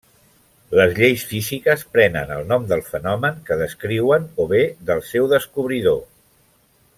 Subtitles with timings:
[0.77, 6.01] Les lleis físiques prenen el nom del fenomen que descriuen o bé del seu descobridor.